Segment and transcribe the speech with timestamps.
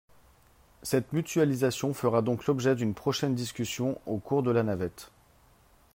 [0.81, 5.11] Cette mutualisation fera donc l’objet d’une prochaine discussion au cours de la navette.